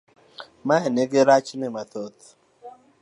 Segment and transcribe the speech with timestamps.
[0.67, 2.21] Mae nigi rachne mathoth